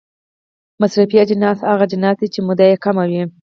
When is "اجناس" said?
1.25-1.57, 1.87-2.15